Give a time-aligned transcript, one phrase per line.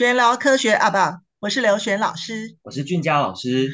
[0.00, 0.96] 玄聊科学啊不，
[1.40, 3.70] 我是刘璇老师，我是俊佳老师。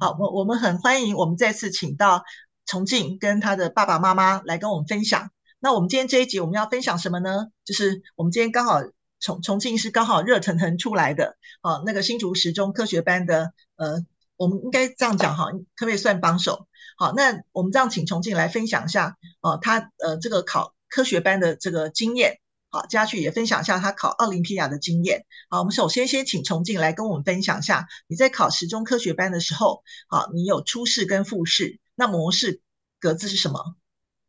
[0.00, 2.24] 好，我我们很欢迎我们再次请到
[2.64, 5.28] 崇敬跟他的爸爸妈妈来跟我们分享。
[5.60, 7.48] 那我们今天这一集我们要分享什么呢？
[7.66, 8.80] 就是我们今天刚好
[9.20, 14.06] 重重庆是刚好热腾腾出来的，啊，那个新竹十中科学班的呃。
[14.36, 16.66] 我们应该这样讲哈，可不可以算榜首？
[16.98, 22.38] 好，那我们这样请重庆来分享一下，哦，他呃这个考科学班的这个经验。
[22.68, 25.24] 好，嘉去也分享一下他考奥林匹亚的经验。
[25.48, 32.60] 好，我们首先先请重庆来跟我们分享一下，你在考实中科学班的时候，好，你有初试跟复试，那模式
[32.98, 33.76] 格子是什么？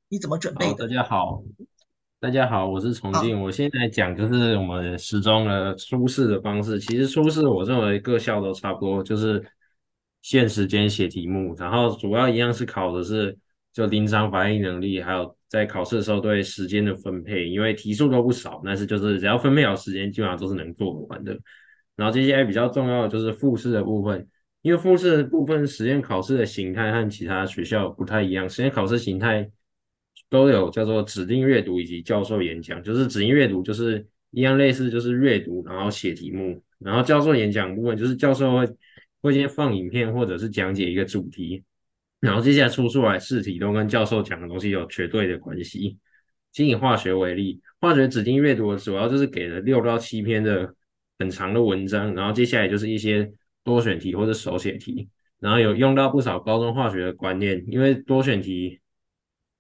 [0.10, 0.88] 你怎么准备的？
[0.88, 1.42] 大家好，
[2.20, 3.42] 大家好，我是重庆。
[3.42, 6.80] 我现在讲就是我们实中的初试的方式。
[6.80, 9.44] 其实初试我认为各校都差不多，就是。
[10.22, 13.38] 限时间写题目，然后主要一样是考的是
[13.72, 21.38] 就临场反应能力，还有在考试的时候对时间的分配，因为题数都不少，但是就是只要分配好时间，基本上都是能做完的。
[21.96, 24.28] 然后接下来比较重要的就是复试的部分，
[24.64, 29.50] 因为复试的部分实验考试的形态和其他学校不太一样，实验考试形态
[30.30, 38.68] 都有叫做指定阅读以及教授演讲，就是指定阅读就是一样类似就是阅读，然后写题目，然后教授演讲部分就是教授会。
[39.22, 41.64] 会先放影片，或者是讲解一个主题，
[42.20, 45.98] 然后接下来出出来试题都跟教授讲的东西有绝对的关系。
[46.54, 50.74] 先以化学为例，化学指定阅读的主要就是给了六到七篇的
[51.20, 53.32] 很长的文章，然后接下来就是一些
[53.64, 55.08] 多选题或者手写题，
[55.40, 58.80] 然后有用到不少高中化学的观念，因为多选题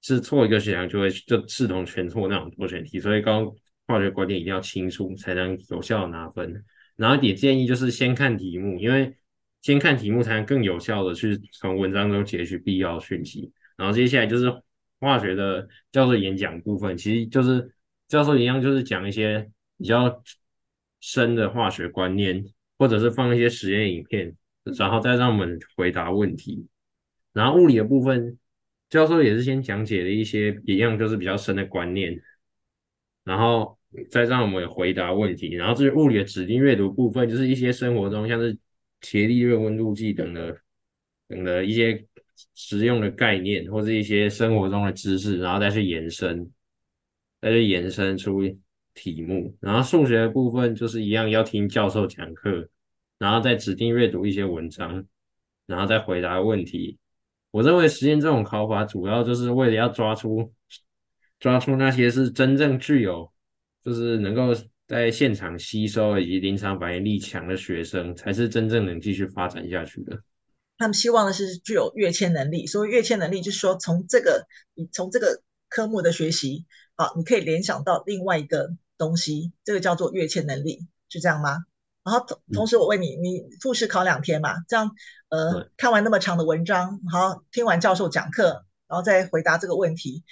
[0.02, 3.54] 是错一个选项就会就视同全错那种多选题，所以高
[3.86, 6.64] 化学观念一定要清楚才能有效的拿分。
[6.96, 9.16] 然后也建议就是先看题目，因为
[9.68, 13.52] 先看题目，才能更有效的去从文章中截取必要讯息。
[13.76, 14.50] 然后接下来就是
[15.02, 17.70] 化学的教授演讲部分，其实就是
[18.08, 20.24] 教授一样，就是讲一些比较
[21.02, 22.46] 深的化学观念，
[22.78, 24.34] 或者是放一些实验影片，
[24.78, 26.66] 然后再让我们回答问题。
[27.34, 28.40] 然后物理的部分，
[28.90, 32.18] 教授也是先讲解了一些一样就是比较深的观念，
[33.26, 33.78] 然后
[34.10, 35.56] 再让我们回答问题。
[35.56, 38.58] 然后至于物理的指定阅读部分，就是一些生活中像是。
[39.02, 40.58] 伽利略温度计等的
[41.28, 42.06] 等的一些
[42.56, 46.52] 实用的概念，或是一些生活中的知识，然后再去延伸，
[47.42, 48.42] 再去延伸出
[48.94, 49.56] 题目。
[49.60, 52.68] 然后数学的部分就是一样，要听教授讲课，
[53.18, 55.06] 然后再指定阅读一些文章，
[55.66, 56.98] 然后再回答问题。
[57.52, 60.54] 我认为实验这种考法，主要就是为了要抓出
[61.40, 63.32] 抓出那些是真正具有，
[63.84, 64.54] 就是能够。
[64.88, 70.18] 在现场吸收以及临场反应力强的学生，才是真正能继续发展下去的。
[70.78, 76.66] 他们希望的是具有跃迁能力，所以跃迁能力就是说，从这个你从这个科目的学习
[76.96, 81.66] 啊，你可以联想到另外一个东西，这个叫做跃迁能力，是这样吗？
[82.04, 84.64] 然后同同时，我问你，你复试考两天嘛？
[84.70, 84.92] 这样
[85.30, 90.24] 呃，看完那么长的文章，好，听完教授讲课，然后再回答这个问题。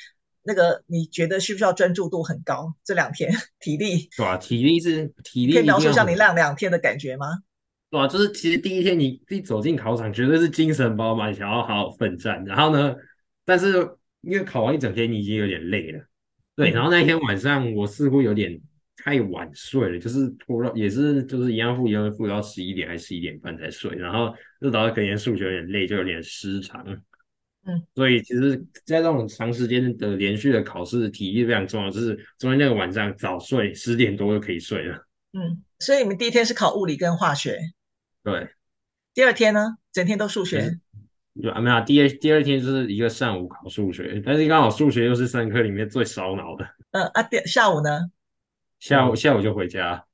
[0.46, 2.74] 那个你觉得需不需要专注度很高？
[2.84, 7.26] 这两天 体力，对啊，体力是体力，可以描述一下你那两天的感觉吗？
[7.90, 12.44] 对啊，就是其实第一天你一走进考场，绝对是精神饱满，想要好好奋战。
[12.46, 12.96] 然后呢，
[13.44, 13.78] 但是
[14.22, 16.00] 因为考完一整天，你已经有点累了。
[16.56, 18.60] 对，然后那天晚上我似乎有点
[19.04, 26.86] 太晚睡了，就是拖到也是就是一样复一样复到十一点还是十一点半才睡，然后就导致隔天数学有点累，就有点失常。
[27.68, 28.56] 嗯，所以其实，
[28.86, 31.90] 在这种长时间的连续的考试，体力非常重要。
[31.90, 35.06] 就是中间那个晚上早睡，十点多就可以睡了。
[35.34, 37.60] 嗯，所以你们第一天是考物理跟化学，
[38.24, 38.50] 对。
[39.14, 40.80] 第二天呢，整天都数学。
[41.42, 41.82] 就啊，没有。
[41.82, 46.66] 第二第二天就是一个上午考数学，但是刚好数学又是三科里面最烧脑的。
[46.92, 48.12] 嗯啊，第下午呢？
[48.80, 50.06] 下午下午就回家。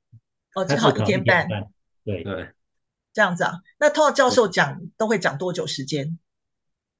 [0.54, 1.46] 哦，只好一天半。
[2.04, 2.48] 对对，
[3.12, 3.60] 这样子啊。
[3.78, 6.18] 那通常教授讲都会讲多久时间？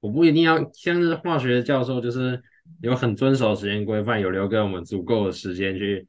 [0.02, 2.42] 我不一定要像是化学教授，就是
[2.80, 6.04] 有很遵守时间规范，有留给我们足够的时间去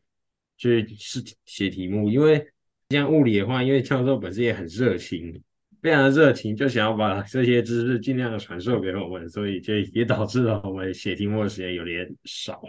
[0.58, 2.10] 去试写题目。
[2.10, 2.44] 因为
[2.90, 5.40] 像物理的话，因为教授本身也很热情，
[5.80, 12.64] 非常的热情，就想要把这些知识尽量的传授给我们，所以就也导致了我们写题目的时间有点少。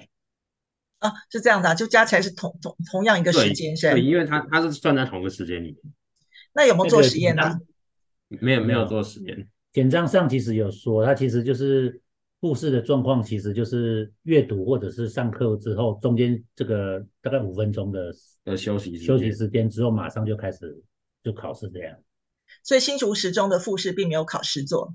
[0.99, 3.95] 啊，是这样的啊，就加起来是同同同样一个时间，是吧？
[3.95, 5.79] 对，因为他他是算在同个时间里面。
[6.53, 7.59] 那有没有做实验呢？
[8.29, 9.49] 没有，没有做实验。
[9.75, 12.01] 简章上其实有说，它其实就是
[12.41, 18.13] 复试的状况，其实就是阅读或者是上课之后中间这个大概五分钟的
[18.45, 20.81] 的休息休息时间之后，马上就开始
[21.23, 21.95] 就考试这样。
[22.63, 24.95] 所以新竹十中的复试并没有考试做。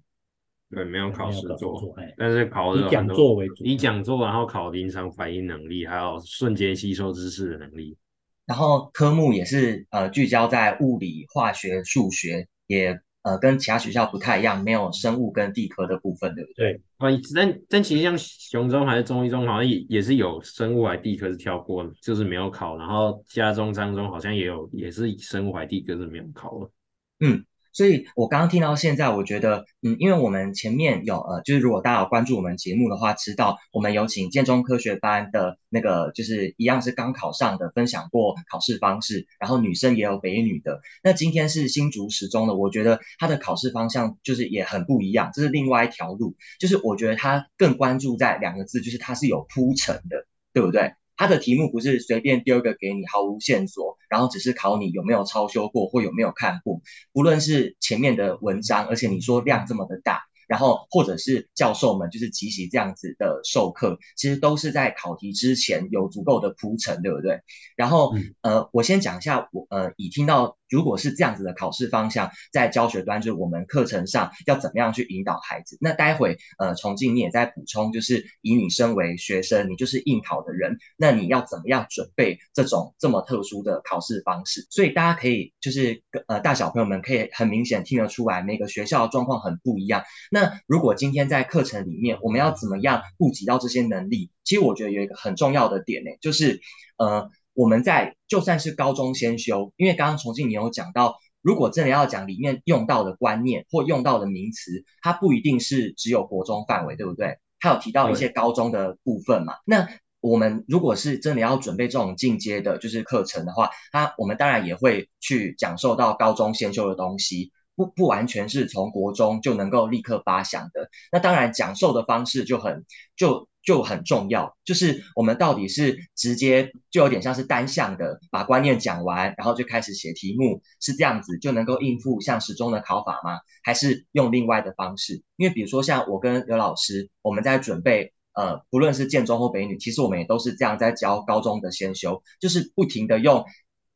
[0.72, 7.98] 对，没有考试做，做但是考的以讲座为主，以讲座，然后考临场反应能力，还有瞬间吸收知识的能力。
[8.46, 16.74] 然后科目也是呃聚焦在物理、化学、数学，也呃跟其他学校不太一样，没有生物跟地科的部分，对不对？
[16.98, 22.78] 对，但但其实像雄中还是中一中，好像也也是有生物还地科是跳过，就是没有考。
[22.78, 26.72] 然后家中、彰中好像也有，也是生物还地科是没有考了。
[27.20, 27.46] 嗯。
[27.72, 40.82] 所以我刚刚听到现在，我觉得，嗯，因为我们前面有呃，就是如果大家有关注我们节目的话，知道我们有请建中科学班的那个，就是一样是刚考上的，分享过考试方式，然后女生也有北女的。
[41.04, 50.94] 那今天是新竹十中的，我觉得他的考试方向就是也很不一样，这是另外一条路，就是我觉得他更关注在两个字，就是它是有铺陈的，对不对？
[51.20, 56.82] 他的题目不是随便丢一个给你，毫无线索，然后只是考你有没有抄修过或有没有看过，
[57.12, 60.22] 不论是前面的文章，而且你说量这么的大。
[60.48, 67.42] 然后，或者是教授们就是集齐这样子的授课，其实都是在考题之前有足够的铺陈，对不对？
[67.76, 75.78] 然后，呃，我先讲一下，我呃，已听到如果是这样子的考试方向，在教学端就是我们课程上要怎么样去引导孩子。
[75.82, 84.66] 那待会呃，崇敬你也在补充，就是以你身为学生，你就是应考的人，那你要怎么样准备这种这么特殊的考试方式？
[84.70, 90.04] 所以大家可以就是呃，大小朋友们可以很明显听得出来，每个学校的状况很不一样。
[90.32, 94.32] 那如果今天在课程里面，我们要怎么样顾及到这些能力？
[94.44, 96.60] 其实我觉得有一个很重要的点呢，就是
[96.98, 97.30] 呃，
[97.60, 107.38] 我们在就算是高中先修，因为刚刚崇敬你有讲到，如果真的要讲里面用到的观念或用到的名词，它不一定是只有国中范围，对不对？
[107.60, 109.56] 它有提到一些高中的部分嘛？
[109.66, 109.90] 那
[110.22, 117.52] 我们如果是真的要准备这种进阶的，就是课程的话，它我们当然也会去讲授到高中先修的东西。
[117.76, 122.86] 不不完全是从国中就能够立刻发想的，那当然讲授的方式就很
[123.18, 133.40] 就就很重要，就是我们到底是直接就有点像是单向的把观念讲完，然后就开始写题目，是这样子就能够应付像实中的考法吗？
[133.64, 135.22] 还是用另外的方式？
[135.36, 143.44] 因为比如说像我跟刘老师，我们在准备呃，不论是建中或北女，其实我们也都是这样在教高中的先修，就是不停的用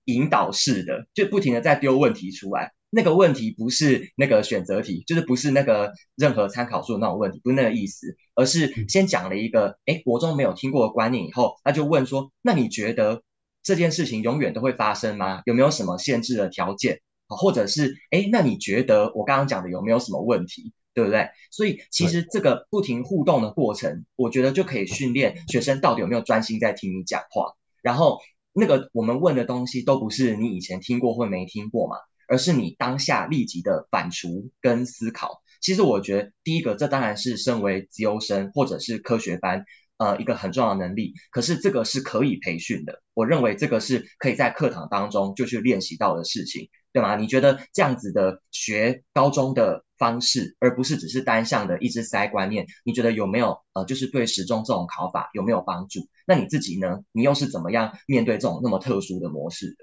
[0.06, 2.74] 引导式的，就不停的在丢问题出来。
[2.95, 13.24] 那个问题不是那个选择题，就是不是那个任何参考书的那种问题，不是那个意思，而是先讲了一个，诶，国中没有听过的观念以后，他就问说，那你觉得
[13.63, 15.42] 这件事情永远都会发生吗？
[15.45, 17.01] 有没有什么限制的条件？
[17.28, 20.72] 或者是，诶，那你觉得我刚刚讲的有没有什么问题？
[20.94, 21.28] 对不对？
[21.50, 28.19] 所以其实这个不停互动的过程，我觉得就可以训练学生到底有没有专心在听你讲话，然后
[28.54, 31.95] 那个我们问的东西都不是你以前听过或没听过嘛。
[32.27, 35.41] 而是你当下立即的反刍跟思考。
[35.61, 39.63] 其实我觉得，第一个，这当然是身为资优生或者是科学班，
[39.97, 41.13] 呃，一个很重要的能力。
[41.31, 43.01] 可是这个是可以培训的。
[43.13, 47.15] 我认为这个是可以在课堂当中就去练习到的事情，对吗？
[47.15, 56.01] 你觉得这样子的学高中的方式，而不是只是单向的一直塞观念，你觉得有没有呃，就是对时钟这种考法有没有帮助？
[56.27, 56.99] 那你自己呢？
[57.13, 59.75] 你又是怎么样面对这种那么特殊的模式的？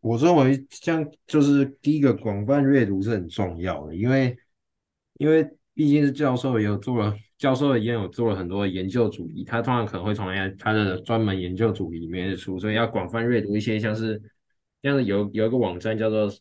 [0.00, 4.36] 我认为像就是第一个广泛阅读是很重要的，因为
[5.18, 10.26] 因为毕竟是教授也有做了，教授也有做了很多研究主题，他通常可能会从
[10.58, 14.20] 他的专门研究主题里面出，所以要广泛阅读一些像是
[14.82, 16.40] 像是有有一个网站叫做什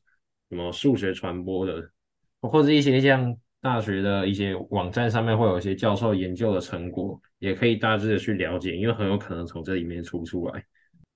[0.49, 1.87] 么数学传播的，
[2.41, 10.63] 或者一些像大学的一些网站上面会有一些教授研究的成果，也可以大致的去了解，因为很有可能从这里面出出来。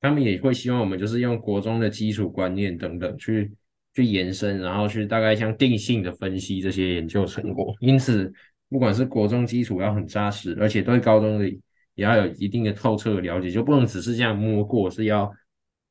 [0.01, 3.51] 他们也会希望我们就是用国中的基础观念等等去
[3.93, 7.73] 去延伸，然后去大概像定性的分析这些研究成果。
[7.81, 8.31] 因此，
[8.69, 11.49] 不管是国中基础要很扎实，而且对高中的
[11.95, 15.29] 也要有一定的透彻的了解，就不能只是这样摸过，是要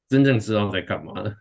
[0.09, 1.37] 真正知道在干嘛的。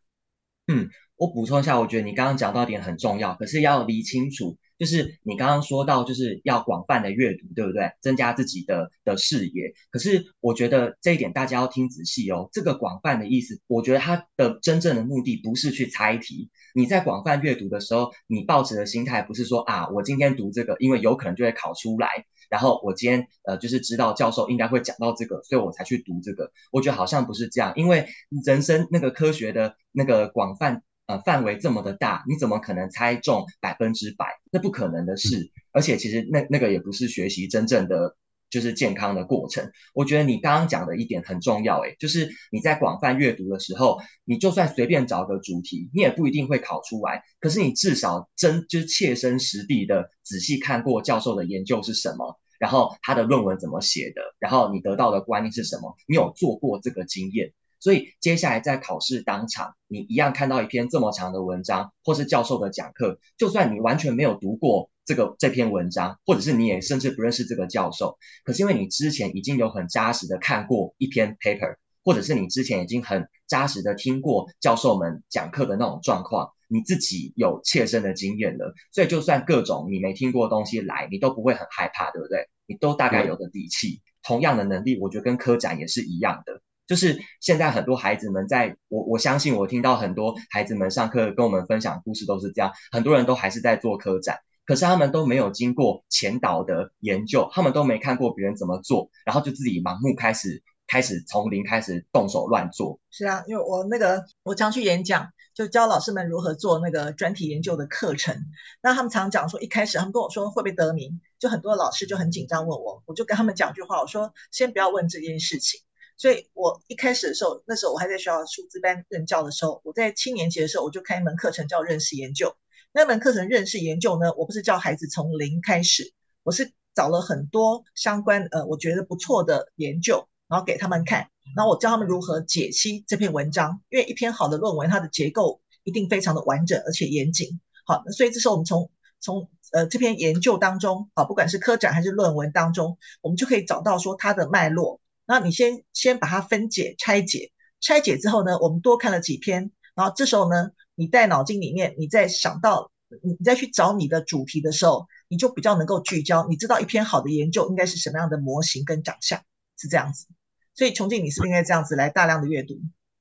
[0.68, 4.58] 嗯，我补充一下，我觉得你刚刚讲到点很重要，可是要理清楚。
[4.78, 7.90] 就是你刚刚说到，就是要广泛的阅读，对不对？
[8.00, 9.74] 增加自己的的视野。
[9.90, 12.48] 可是我觉得这一点大家要听仔细哦。
[12.54, 16.52] 这个广泛的意思，我觉得它的真正的目的不是去猜题。
[16.76, 22.08] 你在广泛阅读的时候，你抱持的心态不是说啊，我今天读这个，因为有可能就会考出来。
[22.48, 26.52] 然后我今天呃，就是知道教授应该会讲到这个，所以我才去读这个。
[26.72, 28.06] 我觉得好像不是这样，因为
[28.46, 30.84] 人生那个科学的那个广泛。
[31.08, 34.28] 呃，范围这么的大，你怎么可能猜中百分之百？
[34.52, 35.52] 那不可能的事。
[35.72, 38.18] 而且其实那那个也不是学习真正的，
[38.50, 39.72] 就就是健康的过程。
[39.94, 47.22] 我觉得你刚刚讲的一点很重要，诶，就是你在广泛阅读的时候，你就算随便找个主题，你也不一定会考出来。
[47.40, 57.54] 可是你至少真就是切身实地的仔细看过教授的研究是什么，然后他的论文怎么写的，然后你得到的观念是什么，你有做过这个经验。
[57.80, 82.48] 所以接下来在考试当场，你一样看到一篇这么长的文章，或是教授的讲课，就算你完全没有读过这个这篇文章，或者是你也甚至不认识这个教授，可是因为你之前已经有很扎实的看过一篇 paper，或者是你之前已经很扎实的听过教授们讲课的那种状况，你自己有切身的经验了，所以就算各种你没听过的东西来，你都不会很害怕，对不对？
[82.66, 84.02] 你都大概有个底气。
[84.24, 86.62] 同样的能力，我觉得跟科展也是一样的。
[86.88, 103.00] 就是现在很多孩子们在，我我相信我听到很多孩子们上课跟我们分享故事都是这样，很多人都还是在做科展，可是他们都没有经过前导的研究，他们都没看过别人怎么做，然后就自己盲目开始开始从零开始动手乱做。
[103.12, 108.34] 是啊，因为我那个我常去演讲，就教老师们如何做那个专题研究的课程。
[108.82, 115.82] 那他们常讲说，一开始他们跟我说会不会得名，就很多老师就很紧张问我，我就跟他们讲句话，我说先不要问这件事情。
[116.18, 122.56] 所以我一开始的时候，那时候我还在学校数字班任教的时候，我在七年级的时候，我就开一门课程叫认识研究。
[122.92, 137.62] 那门课程认识研究呢，我不是教孩子从零开始，我是找了很多相关呃我觉得不错的研究，然后给他们看，然后我教他们如何解析这篇文章，因为一篇好的论文它的结构一定非常的完整而且严谨。
[137.86, 145.00] 好，所以这时候我们从从呃这篇研究当中啊，不管是科展还是论文当中，我们就可以找到说它的脉络。
[145.28, 152.90] 那你先先把它分解、拆解，拆解之后呢，我们多看了几篇，然后这时候呢，你在脑筋里面，你再想到，
[153.22, 159.38] 你你再去找你的主题的时候，你就比较能够聚焦，你知道一篇好的研究应该是什么样的模型跟长相，
[159.78, 160.28] 是这样子。
[160.74, 162.76] 所以琼静，你是不是应该这样子来大量的阅读？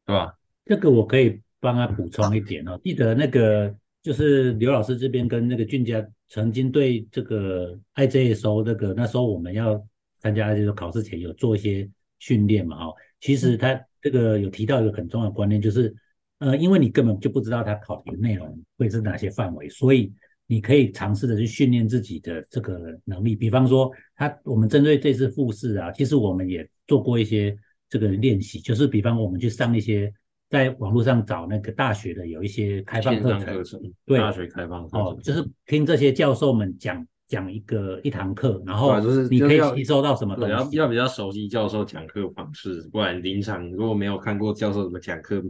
[0.06, 0.32] 对吧？
[0.64, 2.80] 这个我可以帮他补充一点哦。
[2.84, 9.84] 记得那个就是刘老师这边跟那个俊佳曾经对这个 IJSO 那个那时候我们要
[10.20, 11.90] 参加这个考试前有做一些。
[12.18, 15.94] 训练嘛，哦，其实他这个有提到一个很重要的观念，就是，
[16.38, 20.12] 呃，因为你根本就不知道他考题的内容会是哪些范围，所以
[20.46, 23.34] 你可以尝试的去训练自己的这个能力。
[23.36, 27.56] 比方说，他我们针对这次复试啊，其实我们也做过一些
[27.88, 30.12] 这个练习，就是比方我们去上一些
[30.48, 37.06] 在网络上找那个大学的有一些开放课程，课程对，大学开放课程，哦，就是听这些教授们讲。
[37.28, 40.52] 讲一个一堂课，然后你可以吸收到什么东西？
[40.52, 45.42] 要要比较熟悉教授讲课方式，不然临场如果没有看过教授怎么讲课，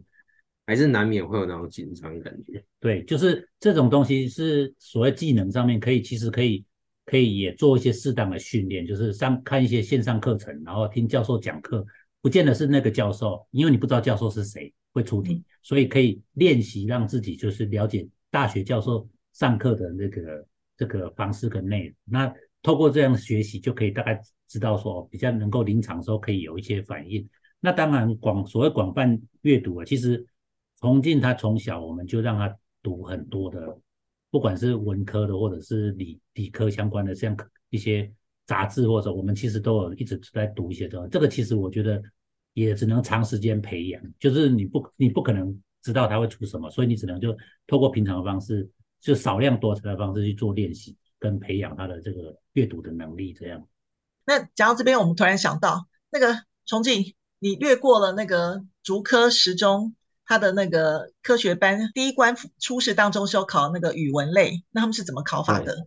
[0.67, 2.65] 还是难免会有那种紧张感觉。
[2.81, 6.65] 对，就是这种东西是所谓技能上面可以，其实可以
[7.05, 11.85] 可以也做一些适当的训练，就是上看一些线上课程，然后听教授讲课，
[12.23, 20.47] 不见得是那个教授，因为你不知道教授是谁会出题，所以可以练习让自己就是了解大学教授上课的那个。
[20.77, 27.27] 这个方式跟内容，那透过这样学习，就可以大概知道说，比较能够临场的时候可以有一些反应。
[27.61, 30.25] 那当然广所谓广泛阅读啊，其实
[30.81, 33.79] 崇进他从小我们就让他读很多的，
[34.31, 37.37] 不管是文科的或者是理理科相关的，像
[37.71, 38.13] 一些
[38.47, 41.09] 杂志或者我们其实都有一直在读一些的。
[41.09, 42.03] 这个其实我觉得
[42.53, 48.69] 也只能长时间培养，就是你不你不可能知道他会出什么，所以你只能就透过平常的方式。
[49.07, 53.65] 就少量多餐的方式去做练习，跟培养他的这个阅读的能力，这样。
[54.27, 59.95] 那讲到这边，我们突然想到，那个崇敬，你略过了那个竹科十中
[60.25, 65.87] 他的那个科学班第一关初试当中是要考那个语文类，那他们是怎么考法的？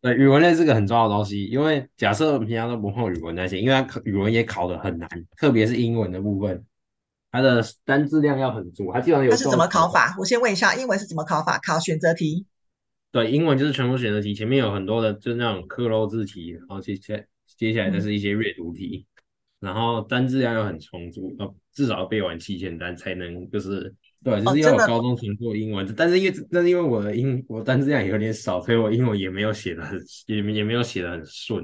[0.00, 6.64] 对，语文类是个很重要的东西，因为假设我们平常都不碰语文那些，因为他语文也考得很难，特别是英文的部分。
[7.32, 9.30] 它的单字量要很足，它基本上有。
[9.30, 10.14] 它是怎么考法？
[10.18, 11.58] 我先问一下，英文是怎么考法？
[11.58, 12.46] 考选择题。
[13.10, 17.26] 对，英文就是全部选择题，前面有很多的，就是那种克漏字题，然后接接
[17.58, 19.06] 接下来就是一些阅读题，
[19.60, 25.86] 嗯、然后单字量又很充足，呃，至少要背完七千单才能，就是对，就是要我高中程度英文。
[25.86, 31.62] 哦、但是因为，但是因为我的英我单字量也有点少，所以我英文也没有写的很，也也没有写的很顺。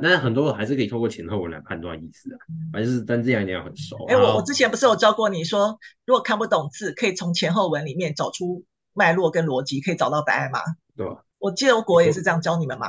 [0.00, 2.38] 但是很多人还是可以透过前后文来判断意思啊，
[2.72, 3.96] 反正是单字量一定要很熟。
[4.06, 10.60] 哎、欸，我我之前不是有教过你说，如果看不懂字，可以从前后文里面找出脉络跟逻辑，可以找到答案吗？
[10.96, 11.06] 对，
[11.38, 12.88] 我记得我国文也是这样教你们嘛？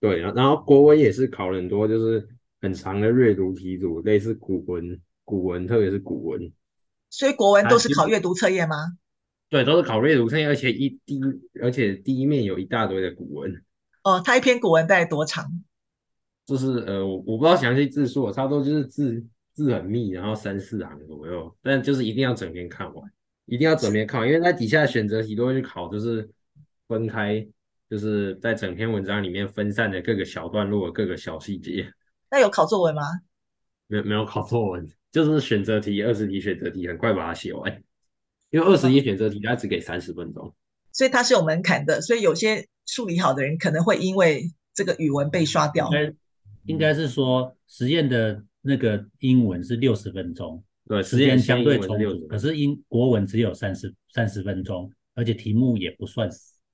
[0.00, 2.28] 对，然后国文也是考了很多，就是
[2.60, 6.52] 很长的阅读题组，类似古文，古文特别是古文。
[7.08, 8.76] 所以国文都是考阅读测验吗？
[9.48, 11.22] 对，都是考阅读测验，而且一第一，
[11.62, 13.62] 而且第一面有一大堆的古文。
[14.02, 15.46] 哦，它一篇古文大概多长？
[16.46, 19.22] 就是呃，我我不知道详细字数，差不多就是字
[19.52, 23.12] 字很密，然后三四行左右，但就是一定要整篇看完，
[23.46, 26.28] 一定要整篇看完，因为在底下的选择题都会去考，就是
[26.86, 27.44] 分开，
[27.90, 31.90] 就是在整篇文章里面分散的各个小段落、各个小细节。
[32.30, 33.02] 那有考作文吗？
[33.88, 37.82] 没有没有考作文，就是选择题，二十题选择题，很快把它写完。
[38.50, 40.54] 因为二十题选择题它只给三十分钟，
[40.92, 45.90] 所以它是有门槛的，所以有些数理好的人可能会因为这个语文被刷掉。
[46.66, 52.26] 应该是说实验的那个英文是六十分钟，对，时间相对充足。
[52.26, 56.28] 可是英国文只有三十三十分钟，而且题目也不算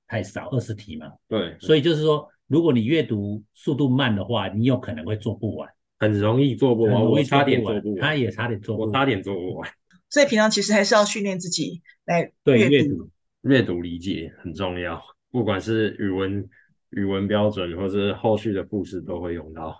[0.07, 1.11] 太少，二十题嘛。
[1.27, 5.69] 对，所以就是说，如果你阅读速度慢的话，你有可能会做不完，
[5.99, 7.03] 很容易做不完。
[7.03, 9.69] 我差点做不完，他也差点做不完，我差点做不完。
[10.09, 13.09] 所以平常其实还是要训练自己来对阅读，
[13.41, 16.49] 阅读理解很重要，不管是语文。
[16.95, 19.75] 语文标准，或是后续的复试都会用到。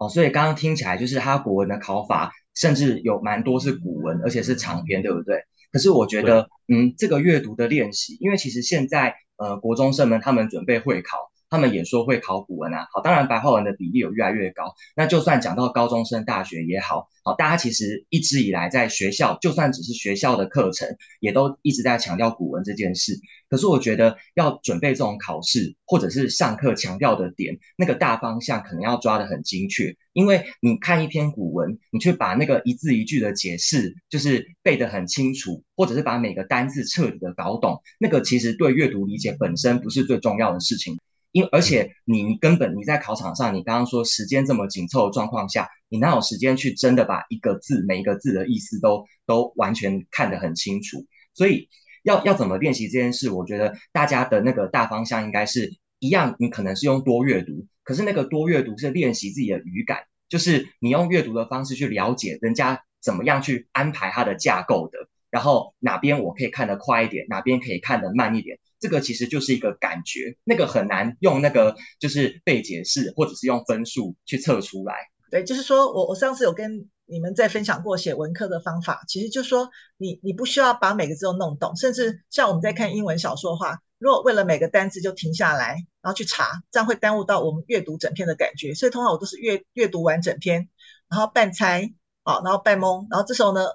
[0.00, 5.44] 哦，所以刚刚听起来就是他国文的考法，甚至有蛮多是古文，而且是长篇，对不对？
[5.70, 11.29] 可是我觉得，嗯，这个阅读的练习，因为其实现在呃国中生们他们准备会考。
[11.50, 14.72] 他们也说会考古文啊，好，当然白话文的比例有越来越高。
[14.94, 23.18] 那就算讲到高中生、大学也好，好，大家其实一直以来在学校，就算只是学校的课程，也都一直在强调古文这件事。
[23.48, 29.96] 可是我觉得要准备这种考试，或者是上课强调的点，那个大方向可能要抓得很精确。
[30.12, 40.96] 因为你看一篇古文，你去把那个一字一句的解释，就是背得很清楚，或者是把每个单字彻底的搞懂，那个其实对阅读理解本身不是最重要的事情。
[41.32, 51.06] 因而且你你根本你在考场上，你刚刚说时间这么紧凑的状况下，你哪有时间去真的把一个字每一个字的意思都都完全看得很清楚？
[51.34, 51.68] 所以
[52.02, 56.34] 要要怎么练习这件事，我觉得大家的那个大方向应该是一样。
[56.38, 64.98] 你可能是用多阅读，可是那个多阅读是练习自己的语感，就是你用阅读的方式去了解人家怎么样去安排它的架构的，
[65.30, 68.58] 然后哪边我可以看得快一点，哪边可以看得慢一点。
[68.80, 74.94] 这个其实就是一个感觉，那个很难用那个就是被解释，或者是用分数去测出来。
[75.30, 88.74] 对，就是说我我上次有跟你们在分享过写文科的方法，其实就是说你你不需要把每个字都弄懂，甚至像我们在看英文小说的话，如果为了每个单词就停下来，然后去查，这样会耽误到我们阅读整篇的感觉。
[88.74, 90.68] 所以通常我都是阅阅读完整篇，
[91.08, 91.92] 然后半猜，
[92.24, 93.66] 好，然后半懵，然后这时候呢，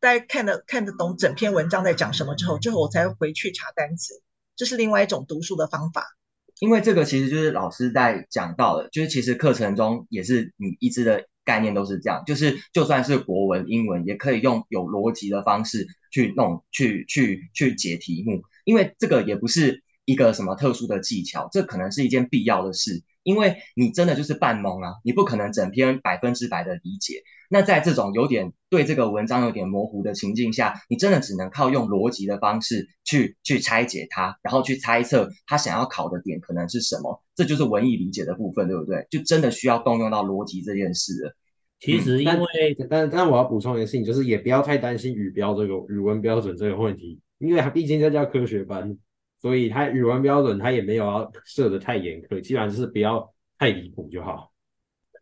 [0.00, 4.14] 大家看得看得懂整篇文章在讲什么之后，之后我才回去查单词。
[4.58, 6.04] 这是另外一种读书的方法，
[6.58, 27.22] 因为这个其实就是老师在讲到的，就是其实课程中也是你一直的概念都是这样，就是就算是国文、英文，也可以用有逻辑的方式去弄、去去去解题目，因为这个也不是一个什么特殊的技巧，这可能是一件必要的事，因为你真的就是半懵啊，你不可能整篇百分之百的理解。
[27.50, 39.06] 那在这种有点对这个文章有点模糊的情境下，你真的只能靠用逻辑的方式去去拆解它，然后去猜测他想要考的点可能是什么，这就是文艺理解的部分，对不对？
[39.10, 41.36] 就真的需要动用到逻辑这件事了。
[41.80, 48.96] 其实因为，嗯、但但，但我要补充一个事情，就是也不要太担心语标这个语文标准这个问题，因为它毕竟这叫科学班，
[49.38, 54.52] 所以他语文标准他也没有要设的太严苛，基本上就是不要太离谱就好。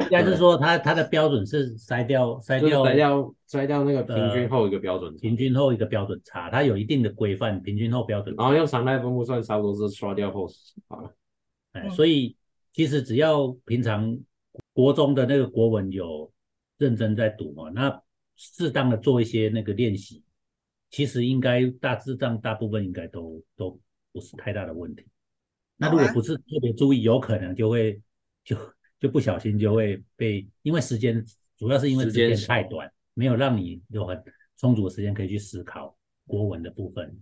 [0.01, 10.47] 应该是说，他他的标准是筛掉筛掉筛掉筛掉那个平均后一个标准，平均后一个标准差，它有一定的规范，平均后标准，然后用常态分布算，差不多是刷掉后
[10.89, 11.11] 好了。
[11.73, 12.37] 哎，所以
[12.73, 14.19] 其实只要平常
[14.75, 16.31] 国中的那个国文有
[16.77, 18.03] 认真在读嘛，那
[18.37, 20.23] 适当的做一些那个练习，
[20.91, 23.81] 其实应该大致上大部分应该都都
[24.17, 25.07] 不是太大的问题。
[25.77, 28.01] 那如果不是特别注意，有可能就会
[28.43, 28.57] 就。
[28.99, 31.23] 就不小心就会被，因为时间
[31.59, 34.25] 主要是因为时间太短，没有让你有很
[34.57, 35.95] 充足的时间可以去思考
[36.27, 37.21] 国文的部分。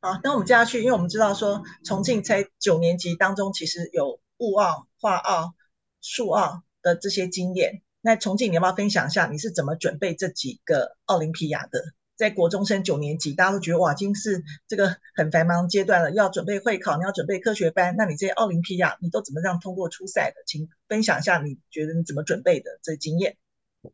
[0.00, 5.54] 好，那我们接下去，因为我们知道说重庆在九年级当中其实有物奥、化奥、
[6.00, 11.80] 数奥的这些经验，那重庆你要不要分享一下你是怎么准备这几个奥林匹亚的？
[12.20, 20.42] 在国中升九年级，大家都觉得哇，已经是这个很繁忙阶段了，要准备会考，你要准备科学班，那你这些奥林匹亚，你都怎么样通过初赛的？
[20.44, 23.34] 请分享一下，你觉得你怎么准备的这经验？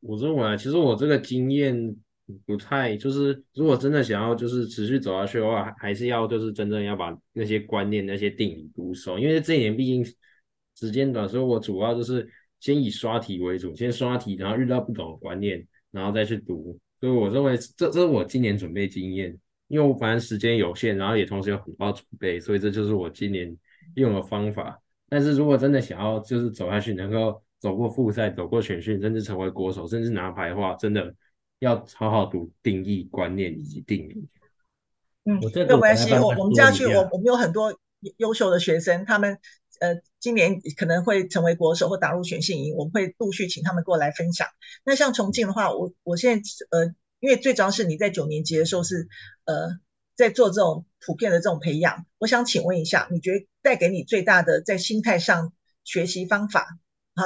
[0.00, 1.96] 我认为啊，其实我这个经验
[2.44, 10.04] 不太，就是如果真的想要就是持续走下去的话，还是要就是真正要把那些观念、那些定理读熟，因为这一年毕竟
[10.74, 16.76] 时间短，所以我主要就是先以刷题为主，先刷题，然后遇到不懂的观念，然后再去读。
[17.06, 19.38] 所以我认为这这是我今年准备经验，
[19.68, 23.56] 因为我反正时间有限，然后也同时有很多准备，所以这就是我今年
[23.94, 24.76] 用的方法。
[25.08, 31.14] 但是如果真的想要就是走下去，能够走过复赛，走过选训，甚至成为国手，甚至拿牌的话，真的
[31.60, 34.26] 要好好读定义、观念以及定理。
[35.26, 37.72] 嗯，没有关系，我我们家去，我我们有很多
[38.16, 39.38] 优秀的学生，他们
[39.80, 44.46] 呃今年可能会成为国手或打入选训营，我们会陆续请他们过来分享。
[44.84, 49.08] 那像重庆的话，我我现在呃，因为最主要是你在九年级的时候是
[49.44, 49.68] 呃
[50.14, 55.52] 在做这种普遍的这种培养，我想请问一下，你觉得带给你最大的在心态上、
[55.84, 56.78] 学习方法
[57.14, 57.24] 啊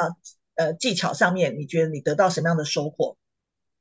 [0.57, 3.17] 呃技巧上面，你觉得你得到什么样的收获？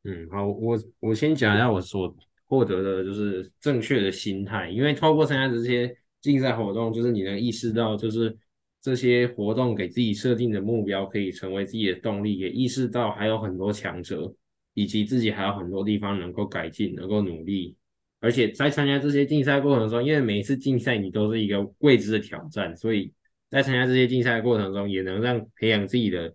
[0.03, 2.15] 嗯，好，我我先讲一下我所。
[2.51, 8.35] 获得的就是正确的心态，因为透过参加这些竞赛活动，就是你能意识到，就是
[8.81, 14.33] 这些活动给自己设定的目标可以成为自己的动力，也意识到还有很多强者，
[14.73, 17.75] 以及自己还有很多地方能够改进、能够努力。
[18.19, 23.11] 而且在参加这些竞赛过程中，因为每一次竞赛你都是一个未知的挑战，所以
[23.49, 26.33] 在参加这些竞赛过程中，也能让培养自己的。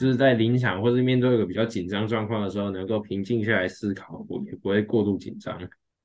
[0.00, 5.60] 就是在临场或是面对一个比较紧张状况的时候，能够平静下来思考，我也不会过度紧张。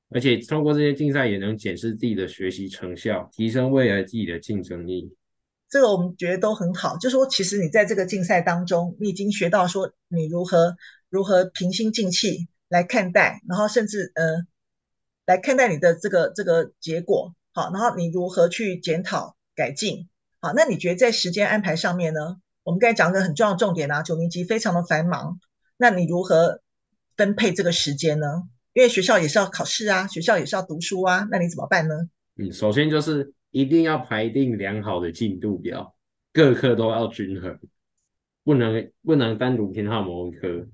[0.10, 5.10] 而且通过这些竞赛，也能检视自己的学习成效，提升未来自己的竞争力。
[5.70, 6.98] 这个我们觉得都很好。
[6.98, 10.76] 就是说，其实你在这个竞赛当中，你已经学到说你如何
[11.10, 14.46] 如何平心静气来看待，然后甚至呃
[15.26, 17.34] 来看待你的这个这个结果。
[17.54, 20.10] 好，然后你如何去检讨改进。
[20.42, 22.38] 好，那你觉得在时间安排上面呢？
[22.64, 25.40] 我们刚才讲的很重要重点啊，九年级非常的繁忙，
[25.78, 26.62] 那你如何
[27.18, 28.44] 分配这个时间呢？
[28.74, 31.96] 因为学校也是要考试啊，学校也是要读书啊，那你怎么办呢？
[32.38, 35.96] 嗯，首先就是一定要排定良好的进度表，
[36.32, 37.60] 各科都要均衡，
[38.44, 40.68] 不能不能单独偏好某一科。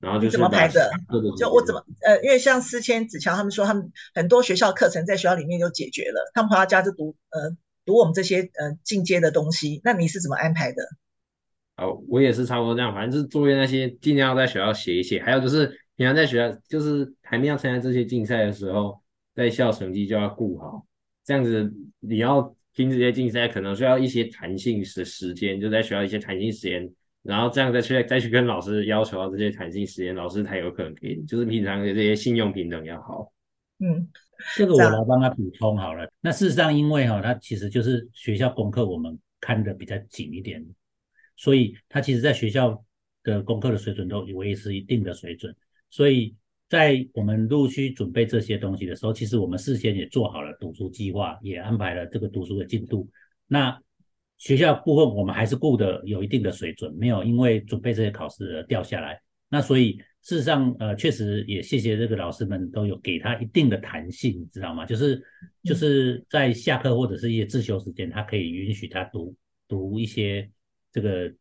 [0.00, 0.90] 然后就是怎么排的？
[1.38, 9.80] 就我怎么呃，因为像思谦、子乔他们说，他们很多学校课程在学校里面就解决了，他们回到家就读呃读我们这些呃进阶的东西。
[9.84, 10.82] 那你是怎么安排的？
[11.76, 19.00] 哦，我也是差不多这样，反正就是作业那些尽量要在学校写一写，还有就是平常在学校，就是还没有参加这些竞赛的时候，
[19.36, 20.84] 在校成绩就要顾好。
[21.24, 26.90] 这样子你要听这些竞赛，可能需要一些弹性的时间，就在学校一些弹性时间，
[27.22, 31.24] 然后这样再去再去跟老师要求到这些弹性时间，老师才有可能给你。
[31.24, 33.32] 就是平常的这些信用平等要好。
[33.78, 34.08] 嗯，
[34.56, 36.10] 这个我来帮他补充好了。
[36.20, 40.64] 那事实上，因为哈、哦，他其实就是学校功课我们看得比较紧一点。
[41.34, 42.84] 所以他其实在学校
[43.24, 45.52] 的功课的水准都维持一定的水准，
[45.90, 46.36] 所以
[46.72, 53.06] 在我们陆续准备这些东西的时候，其实我们事先也做好了读书计划，也安排了这个读书的进度。
[53.46, 53.78] 那
[54.38, 59.20] 学校部分我们还是顾得有一定的水准，没有因为准备这些考试而掉下来。
[59.50, 64.86] 那所以事实上，呃，确实也谢谢这个老师们都有给他一定的弹性，你知道吗？
[64.86, 65.22] 就是
[65.62, 69.36] 就是在下课或者是一些自修时间，他可以允许他读
[69.68, 70.50] 读一些。
[70.94, 71.32] 这个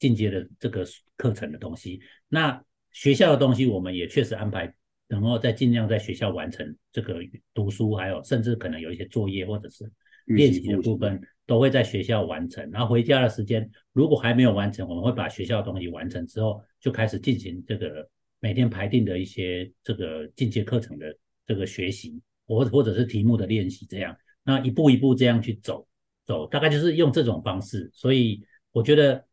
[0.00, 0.84] 进阶的这个
[1.16, 2.60] 课程的东西，那
[2.96, 4.72] 学校的东西我们也确实安排，
[5.06, 7.18] 然后再尽量在学校完成这个
[7.52, 9.84] 读书，还有甚至可能有一些作业或者是
[10.24, 12.70] 练习的部分，都会在学校完成。
[12.70, 18.08] 然后回家的时间，如果还没有完成，我们会把学校的东西完成之后，就开始进行这个
[18.40, 25.86] 每天排定的一些这个进阶课程的这个学习，或或者是题目的练习，这样，那一步一步这样去走
[26.24, 28.42] 走，大概就是用这种方式，所以。
[28.72, 29.24] 我觉得，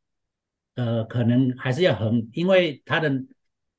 [0.75, 3.11] 呃，可能还是要很，因为他的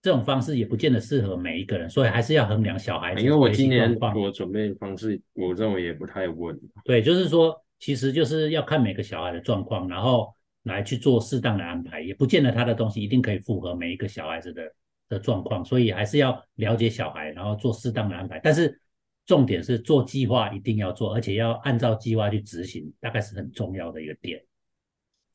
[0.05, 3.23] 这种方式也不见得适合每一个人，所以还是要衡量小孩子。
[3.23, 6.55] 因为我今年我准备的方式，我认为也不太稳。
[6.85, 14.63] 对，就是说，其实就是要看每个小孩的状况，然后来去做适当的安排，也不见得他的东西一定可以符合每一个小孩子的
[15.09, 18.39] 的状况，所以还是要了解小孩，然后做适当的安排。
[18.45, 18.79] 但是
[19.25, 24.39] 重点是做计划一定要做，而且要按照计划去执行，大概是很重要的一个点。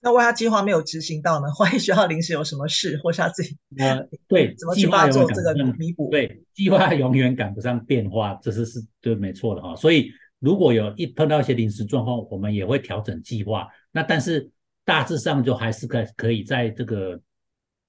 [0.01, 1.47] 那万一他计划没有执行到呢？
[1.59, 6.09] 万一学校临时有什么事，或是他自己 呃，对，怎么去帮他做这个弥补？
[6.09, 9.75] 对，计划永远赶不上变化，这是是对没错的哈。
[9.75, 10.09] 所以
[10.39, 13.67] 如果有一碰到一些临时状况，我们也会调整计划。
[13.91, 14.49] 那但是
[14.85, 17.19] 大致上就还是可可以在这个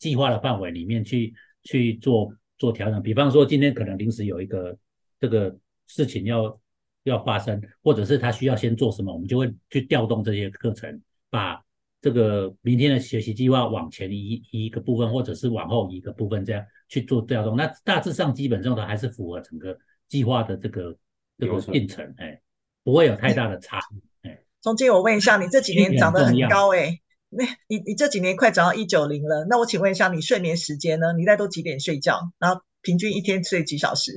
[0.00, 3.00] 计划的范围里面去去做做调整。
[3.00, 4.76] 比方说今天可能临时有一个
[5.20, 6.60] 这个事情要
[7.04, 11.62] 要发生，或者是他需要先做什么，我们就会去调动这些课程，把。
[12.00, 17.56] 这个明天的学习计划往前移移一个部分，或者是往后移一个部分，这样去做调动。
[17.56, 19.76] 那大致上基本上都还是符合整个
[20.08, 20.96] 计划的这个
[21.38, 22.40] 这个进程，哎，
[22.82, 24.28] 不会有太大的差异。
[24.28, 31.12] 哎，崇敬，我问一下，你这几年长得很高，哎，那你你这几年快长到一九零了，那我请问一下，你睡眠时间呢？
[31.12, 32.32] 你大概都几点睡觉？
[32.38, 34.12] 然后平均一天睡几小时？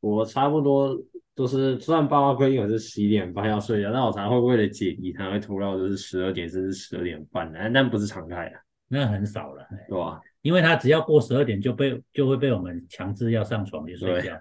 [0.00, 0.96] 我差不多。
[1.40, 8.60] 就是虽然爸妈规定我是十一点半要睡觉，但我常常会为了解题，常会拖到就是十二点甚至十二点半，但但不是常态啊。
[8.88, 10.20] 那很少了，对吧？
[10.42, 14.34] 因为他只要过十二点就被就会被我们强制要上床去睡觉，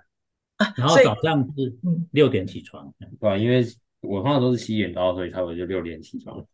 [0.58, 1.74] 啊、然后早上是
[2.12, 3.38] 六点起床，对吧？
[3.38, 3.66] 因为
[4.02, 6.46] 我通常都是七点到，所以差不多就六点起床。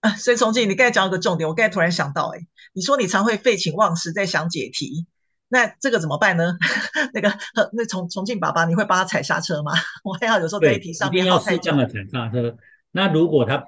[0.00, 5.06] 啊，所以崇敬，你刚才讲了个重点，我刚才突然想到、欸，哎，你说你常会废寝忘食在想解题，
[5.54, 6.56] 那这个怎么办呢？
[7.14, 7.32] 那个
[7.72, 9.70] 那重重庆爸爸，你会帮他踩刹车吗？
[10.02, 12.56] 我还要有时候在题上面要适当的踩刹车。
[12.90, 13.64] 那如果他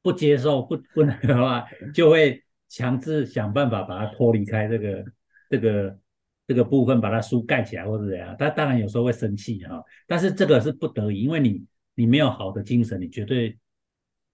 [0.00, 5.04] 不接受不不能的话，就会强制想办法把他脱离开这个
[5.50, 5.98] 这个
[6.46, 8.36] 这个部分，把他书盖起来或者怎样。
[8.38, 13.58] 他当然有时候会生气哈，但是这个是不得已，因为你你没有好的精神，你绝对。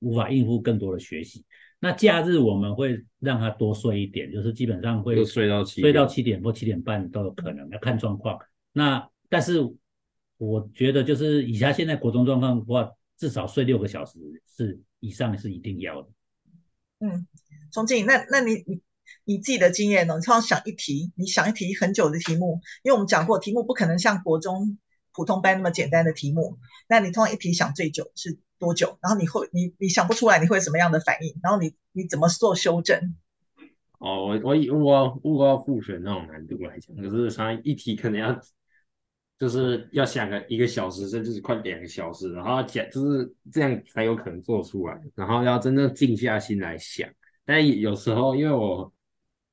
[0.02, 1.44] 无法应付更多的学习。
[1.82, 8.38] 那假日我们会让他多睡一点，就是基本上会睡到七睡到七点或七点半都有可能，要看状况。
[8.72, 9.60] 那但是
[10.36, 16.08] 我觉得就是以他现在国中状况的话，至少睡六个小时是以上是一定要的。
[16.98, 17.26] 嗯，
[17.72, 18.82] 崇敬，那那你你
[19.24, 20.16] 你自己的经验呢？
[20.16, 24.78] 你通常想一题，你想一题很久的题目，因为我们讲过题目不可能像国中
[25.14, 26.58] 普通班那么简单的题目，
[26.90, 28.38] 那你通常一题想最久是？
[28.60, 28.96] 多久？
[29.02, 31.34] 然后你会你你想不出来，你会什么样的反应？
[31.42, 33.16] 然后你你怎么做修正？
[33.98, 38.40] 哦，我我以我我要复选那种难度来讲，可是他一题可能要
[39.38, 44.98] 就是要想个一个小时，甚至是快两个小时，然后讲就是这样才有可能做出来。
[45.14, 47.08] 然后要真正静下心来想。
[47.44, 48.90] 但有时候因为我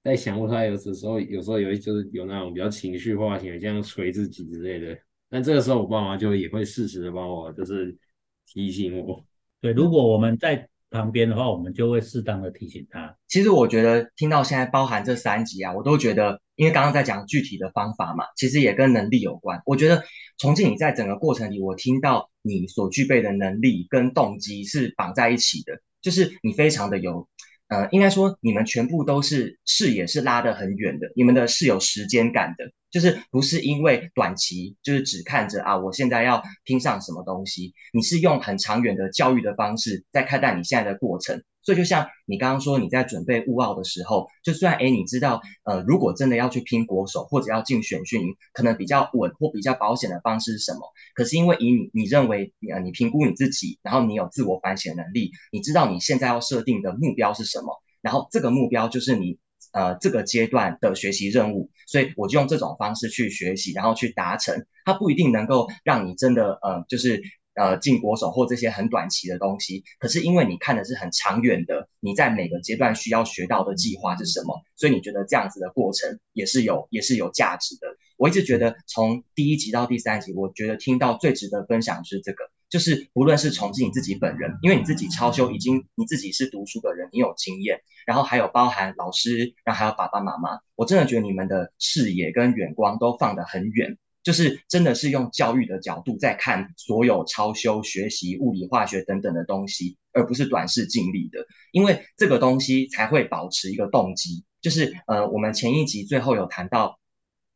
[0.02, 4.98] 在想不出来，有的时候有时候有就是有那种比较情绪化型的，这样捶自己之类的。
[5.30, 7.98] 但这个时候我爸妈就也会适时的帮我，就是。
[8.48, 9.24] 提醒我，
[9.62, 13.16] 对，如果我们在旁边的话，我们就会适当的提醒他。
[13.28, 19.62] 其实我觉得听到现在包含这三集啊，我都觉得，因为刚刚在讲具体的方法嘛，其实也跟能力有关。
[19.66, 20.04] 我觉得
[20.38, 27.28] 重庆你在整个过程里，我听到你所具备的能力跟动机是绑在一起的，就是你非常的有。
[27.68, 41.44] 呃，应该说你们全部都是视野是拉得很远的，你们的是有时间感的，就是不是因为短期，就是只看着啊，我现在要拼上什么东西，你是用很长远的教育的方式在看待你现在的过程。
[41.68, 50.80] 所以就像你刚刚说，你在准备物奥的时候，就算哎，你知道，呃，如果真的要去拼国手或者要进选训营，可能比较稳或比较保险的方式是什么？
[51.14, 59.38] 可是因为以你你认为，呃，你评估你自己，然后你有自我反省能力，你知道你现在要设定的目标是什么，然后这个目标就是你
[59.74, 67.22] 呃这个阶段的学习任务，所以我就用这种方式去学习，然后去达成，它不一定能够让你真的呃就是。
[67.58, 77.88] 呃，进国手或这些很短期的东西，可是因为你看的是很长远的，你在每个阶段需要学到的计划是什么，所以你觉得这样子的过程也是有也是有价值的。
[78.16, 93.98] 我一直觉得从第一集到第三集，我觉得听到最值得分享是这个，就是无论是崇敬你自己本人，因为你自己超修已经你自己是读书的人，你有经验，然后还有包含老师，然后还有爸爸妈妈，我真的觉得你们的视野跟远光都放得很远。
[94.28, 104.44] 就是真的是用教育的角度在看所有超修学习物理化学等等的东西，而不是短视近利的，因为这个东西才会保持一个动机。
[104.60, 107.00] 就是呃，我们前一集最后有谈到。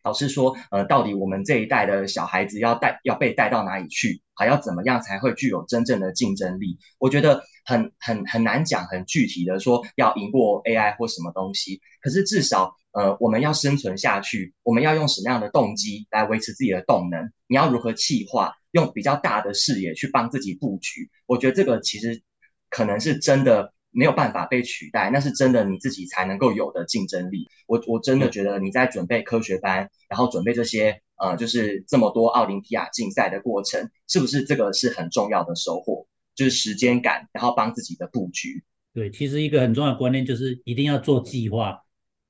[0.01, 4.21] 老师说，呃，到底我们这一代的小孩子要带要被带到哪里去？
[4.34, 6.79] 还要怎么样才会具有真正的竞争力？
[6.99, 11.82] 我觉得很很很难讲，很具体的说要赢过 AI 或什么东西。
[12.02, 17.32] 可是至少，呃，我们要生存下去，我们要用什么样的动机来维持自己的动能？
[17.47, 21.10] 你要如何企划，用比较大的视野去帮自己布局？
[21.26, 22.21] 我觉得这个其实
[22.69, 23.74] 可能是真的。
[23.93, 27.50] 没有办法被取代，那是真的你自己才能够有的竞争力。
[27.67, 36.08] 我我真的觉得你在准备科学班，然后准备这些呃，就是这么多奥林匹亚竞赛的过程，是不是这个是很重要的收获？
[36.36, 38.63] 就是时间感，然后帮自己的布局。
[38.94, 41.82] 对，其实一个很重要的观念就是一定要做计划，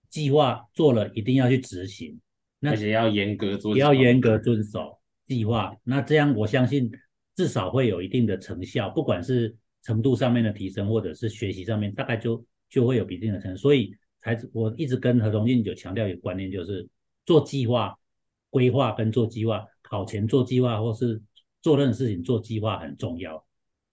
[0.10, 2.20] 计划做了一定要去执行，
[2.62, 5.76] 而且要严格做，要严格遵守计划。
[5.84, 6.92] 那这样我相信
[7.36, 9.58] 至少会有一定的成效，不管是。
[9.84, 13.58] 程度上面的提升，或者是学习上面，大概就就会有一定的成。
[13.58, 16.88] 所以才我一直跟何同敬就强调一个观念，就是
[17.26, 17.98] 做计划、
[18.52, 21.20] 规划跟做计划，考前做计划或是
[21.64, 23.44] 做任何事情做计划很重要。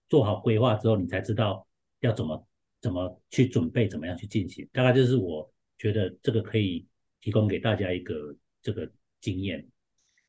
[0.09, 1.65] 做好规划之后，你才知道
[2.01, 2.47] 要怎么
[2.81, 4.67] 怎么去准备，怎么样去进行。
[4.73, 6.85] 大概就是我觉得这个可以
[7.21, 8.91] 提供给大家一个这个
[9.21, 9.65] 经验。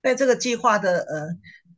[0.03, 1.29] 在这个计划的呃，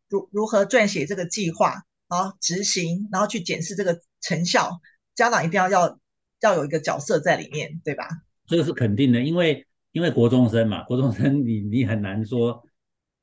[0.08, 1.84] 如如何撰写这个计划？
[2.08, 4.82] 然后执行，然后去检视这个成效，
[5.14, 5.98] 家长一定要要
[6.42, 8.06] 要有一个角色在里面，对吧？
[8.46, 12.62] 这个是肯定的，因为因为国中生嘛，国中生你你很难说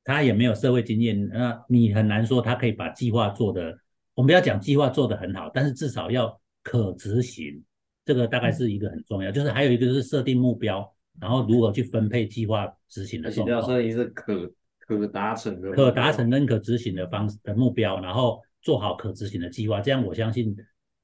[0.02, 3.78] 他也没有社会经验，那你很难说他可以把计划做的，
[4.20, 7.64] 我们不要讲计划做得很好，但是至少要可执行，
[8.04, 10.86] 这个大概是一个很重要，就是还有一个就是设定目标，
[11.18, 20.54] 然后如何去分配计划执行的时候，而且要设定是可可达成的、可达成跟可执行的方式的目标，然后做好可执行的计划，这样我相信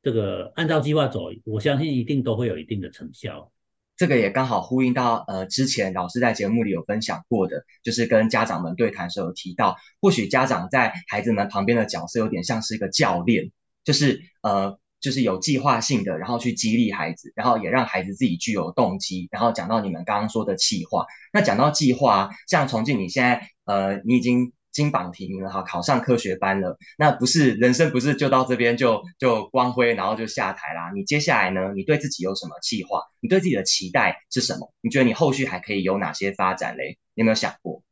[0.03, 3.51] 这个按照计划走，我相信一定都会有一定的成效。
[3.97, 13.51] 这个也刚好呼应到，呃，之前老师在节目里有分享过的，就是跟家长们对谈时候有提到，或许家长在孩子们旁边的角色有点像是一个教练，
[13.85, 19.29] 就是呃，就是有计划性的，然后去激励孩子，然后也让孩子自己具有动机。
[19.31, 24.53] 然后讲到你们刚刚说的计划，那讲到计划，像崇敬你现在，呃，你已经。
[24.77, 30.93] 金榜题名了哈，考上科学班了，那不是人生不是就到这边就就光辉，然后就下台啦？
[30.95, 31.73] 你接下来呢？
[31.75, 33.01] 你对自己有什么计划？
[33.21, 34.71] 你对自己的期待是什么？
[34.83, 36.99] 你觉得你后续还可以有哪些发展嘞？
[37.15, 37.83] 你有没有想过？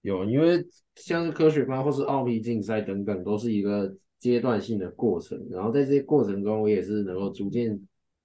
[0.00, 0.64] 有，因为
[0.96, 5.38] 像是科学班或是奥秘竞赛等等，都是一个阶段性的过程。
[5.50, 7.78] 然后在这些过程中，我也是能够逐渐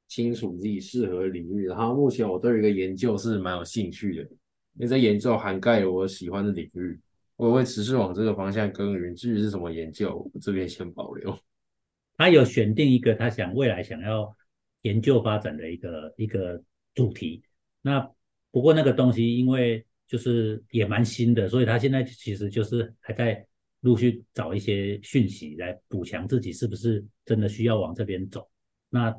[0.07, 1.67] 清楚自己适合的领域。
[1.67, 6.97] 然后目前我对一个研究是蛮有兴趣的，因为这研究涵盖了我喜欢的领域。
[7.39, 11.39] 我会持续往这个方向耕耘，至于是什么研究，我这边先保留。
[12.17, 14.35] 他有选定一个他想未来想要
[14.81, 16.61] 研究发展的一个一个
[16.93, 17.41] 主题。
[17.81, 18.05] 那
[18.51, 23.47] 不过那个东西因为就是也蛮新的，所以他现在其实就是还在
[23.79, 28.45] 陆续找一些讯息来补强自己是不是真的需要往这边走。
[28.89, 29.15] 那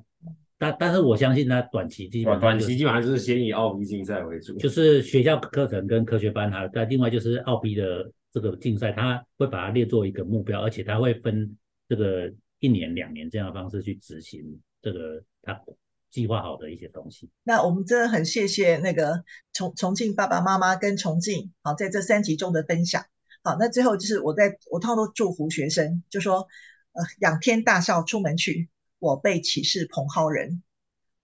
[0.61, 11.57] 但但是我相信他短期基本上、就是、短期基本上还是先以奥秘竞赛为主，就是学校课程跟科学班，还有另外就是奥秘的这个竞赛，他会把它列作一个目标，而且他会分
[11.89, 15.59] 这个一年、两年这样的方式去执行这个他
[16.11, 17.31] 计划好的一些东西。
[17.43, 23.03] 那我们真的很谢谢那个重重庆爸爸妈妈跟重庆好在这三集中的分享。
[23.43, 26.47] 好，那最后就是我在我通常都祝福学生，就说
[26.93, 28.69] 呃仰天大笑出门去。
[29.01, 30.63] 我辈岂是蓬蒿人，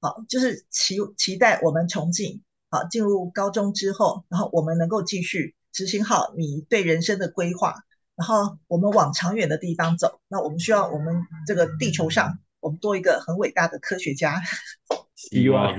[0.00, 7.74] 好，就是期期待我们崇敬，好，进入高中之后，然后我们能够继续执行好你对人生的规划，
[8.16, 10.20] 然后我们往长远的地方走。
[10.26, 14.40] 那我们需要我们这个地球上，我们多一个很伟大的科学家，
[15.14, 15.78] 希望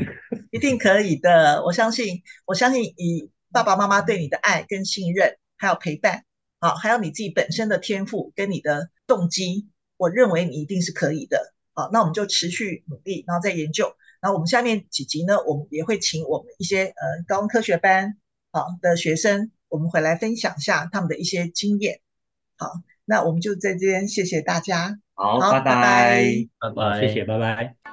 [0.52, 1.64] 一定可以的。
[1.66, 6.26] 我相信，我相信以爸爸妈妈对你的爱跟信任，还有陪伴，
[6.60, 11.56] 好，还有你自己本身的天赋跟你的动机，我认为你一定是可以的。
[11.78, 13.96] 好，那我们就持续努力，然后再研究。
[14.20, 18.18] 然后我们下面几集呢，我们也会请我们一些呃高中科学班
[18.52, 22.00] 好的学生，我们回来分享一下他们的一些经验。
[22.58, 22.72] 好，
[23.06, 24.98] 那我们就在这边谢谢大家。
[25.14, 27.87] 好，好拜拜，拜拜，谢谢，拜拜。